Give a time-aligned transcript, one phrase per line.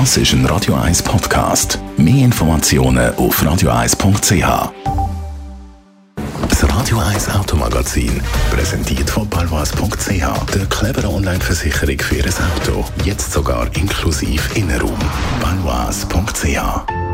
[0.00, 1.78] Das ist ein Radio 1 Podcast.
[1.96, 4.72] Mehr Informationen auf radio1.ch.
[6.48, 8.20] Das Radio 1 Automagazin,
[8.50, 12.84] präsentiert von balwas.ch, der clevere Online-Versicherung für Ihr Auto.
[13.04, 14.98] Jetzt sogar inklusive Innenraum.
[15.40, 17.04] balwas.ch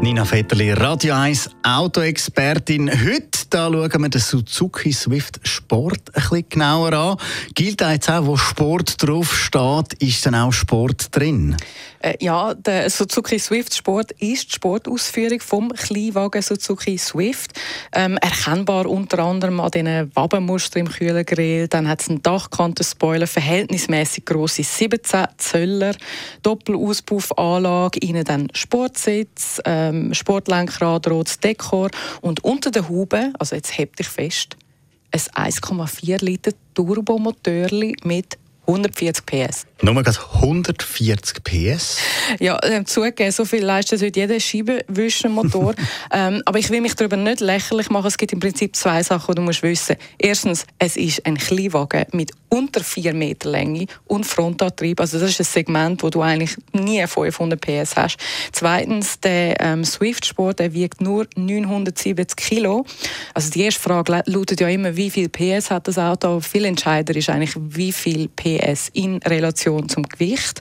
[0.00, 2.90] Nina Vetterli, Radio 1 Autoexpertin.
[2.90, 7.16] Heute da schauen wir den Suzuki Swift Sport ein bisschen genauer an.
[7.54, 11.56] Gilt jetzt auch, wo Sport drauf steht, ist dann auch Sport drin?
[12.00, 17.52] Äh, ja, der Suzuki Swift Sport ist die Sportausführung vom Kleinwagen Suzuki Swift.
[17.92, 21.66] Ähm, erkennbar unter anderem an diesen Wabenmustern im Kühlergrill.
[21.66, 25.94] Dann hat es einen Dachkantenspoiler, verhältnismäßig grosse 17 Zöller,
[26.42, 33.98] Doppelauspuffanlage, innen dann Sportsitz, ähm, Sportlenkrad, rotes Dekor und unter der Haube, also jetzt hebt
[33.98, 34.56] dich fest,
[35.10, 37.68] ein 1,4 Liter Turbomotor
[38.04, 38.38] mit
[38.68, 39.66] 140 PS.
[39.80, 41.96] Nur gerade 140 PS?
[42.38, 45.74] Ja, äh, zugegeben, so viel leistet heute jeder Scheibenwischenmotor.
[46.12, 48.06] ähm, aber ich will mich darüber nicht lächerlich machen.
[48.06, 52.04] Es gibt im Prinzip zwei Sachen, die du musst wissen Erstens, es ist ein Kleinwagen
[52.12, 55.00] mit unter 4 Meter Länge und Frontantrieb.
[55.00, 58.16] Also das ist ein Segment, wo du eigentlich nie 500 PS hast.
[58.52, 62.84] Zweitens, der ähm, Swift Sport der wiegt nur 970 Kilo.
[63.34, 66.40] Also die erste Frage lautet ja immer, wie viel PS hat das Auto?
[66.40, 70.60] Viel entscheidender ist eigentlich, wie viel PS in Relation zum Gewicht.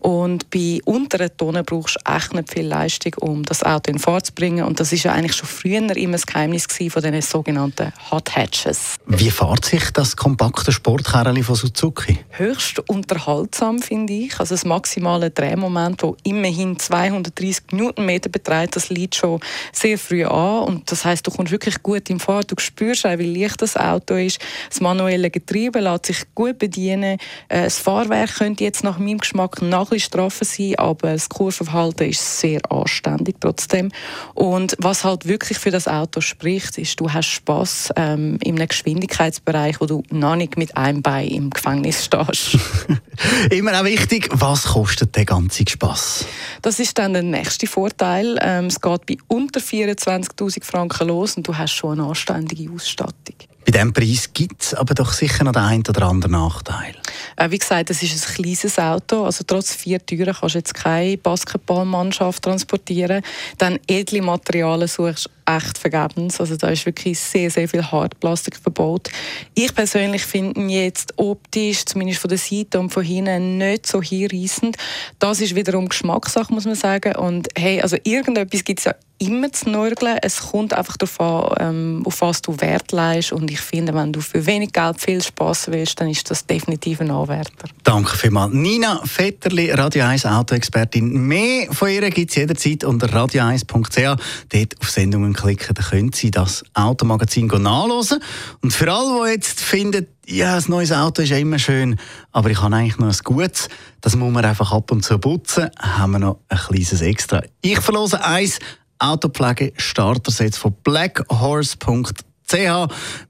[0.00, 4.26] Und bei unteren Tonnen brauchst du echt nicht viel Leistung, um das Auto in Fahrt
[4.26, 4.64] zu bringen.
[4.64, 8.96] Und das ist ja eigentlich schon früher immer das Geheimnis von diesen sogenannten Hot Hatches.
[9.06, 12.20] Wie fährt sich das kompakte Sportkarren Karren von Suzuki?
[12.30, 14.40] Höchst unterhaltsam, finde ich.
[14.40, 19.38] Also das maximale Drehmoment, das immerhin 230 Newtonmeter beträgt, das liegt schon
[19.70, 20.62] sehr früh an.
[20.62, 22.50] Und das heißt, du kommst wirklich gut im Fahrt.
[22.50, 24.38] Du spürst auch, wie leicht das Auto ist.
[24.70, 27.18] Das manuelle Getriebe lässt sich gut bedienen.
[27.48, 32.08] Äh, das Fahrwerk könnte jetzt nach meinem Geschmack noch ein straffer sein, aber das Kurvenverhalten
[32.08, 33.90] ist sehr anständig trotzdem.
[34.32, 38.68] Und was halt wirklich für das Auto spricht, ist, du hast Spaß ähm, in einem
[38.68, 42.58] Geschwindigkeitsbereich, wo du noch nicht mit einem Bein daheim im Gefängnis stehst.
[43.50, 46.26] Immer auch wichtig, was kostet der ganze Spaß?
[46.62, 48.38] Das ist dann der nächste Vorteil.
[48.40, 53.36] Ähm, es geht bei unter 24.000 Franken los und du hast schon eine anständige Ausstattung.
[53.64, 56.94] Bei diesem Preis gibt es aber doch sicher noch den einen oder anderen Nachteil.
[57.36, 59.24] Äh, wie gesagt, es ist ein kleines Auto.
[59.24, 63.22] Also trotz vier Türen kannst du jetzt keine Basketballmannschaft transportieren.
[63.58, 66.40] Dann edle Materialien suchst echt vergebens.
[66.40, 69.08] Also da ist wirklich sehr, sehr viel Hartplastik verbaut.
[69.54, 74.02] Ich persönlich finde ihn jetzt optisch, zumindest von der Seite und von hinten, nicht so
[74.02, 74.76] hinreißend.
[75.18, 77.16] Das ist wiederum Geschmackssache, muss man sagen.
[77.16, 80.18] Und hey, also irgendetwas gibt es ja immer zu nörgeln.
[80.22, 83.32] Es kommt einfach darauf an, ähm, auf was du Wert leist.
[83.32, 87.00] Und ich finde, wenn du für wenig Geld viel Spaß willst, dann ist das definitiv
[87.00, 87.68] ein Anwärter.
[87.82, 88.52] Danke vielmals.
[88.52, 91.10] Nina Vetterli, Radio 1 Autoexpertin.
[91.26, 94.16] Mehr von ihr gibt es jederzeit unter radio1.ch.
[94.48, 98.20] Dort auf Sendungen klicken, dann können Sie das Automagazin nachlesen.
[98.62, 101.98] Und für alle, die jetzt finden, ja, ein neues Auto ist ja immer schön,
[102.32, 103.68] aber ich habe eigentlich noch ein gutes,
[104.00, 107.42] das muss man einfach ab und zu putzen, haben wir noch ein kleines Extra.
[107.62, 108.58] Ich verlose eins
[108.98, 112.27] Autopflege Starterset von blackhorse.ch.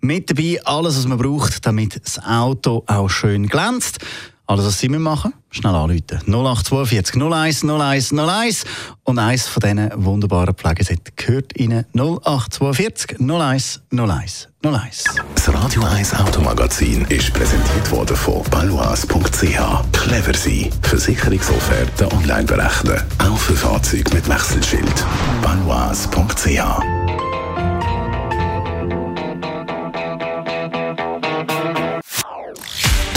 [0.00, 3.98] Mit dabei alles, was man braucht, damit das Auto auch schön glänzt.
[4.48, 6.22] Alles, was Sie machen, schnell anrufen.
[6.26, 8.64] 0842 01 01 01.
[9.04, 15.04] Und eines von diesen wunderbaren Pflegesätzen gehört Ihnen 0842 01 01 01.
[15.34, 19.92] Das Radio 1 Automagazin ist präsentiert worden von balois.ch.
[19.92, 20.70] Clever sein.
[20.80, 23.02] Versicherungsofferte online berechnen.
[23.18, 25.04] Auch für Fahrzeuge mit Wechselschild.
[25.42, 27.27] balois.ch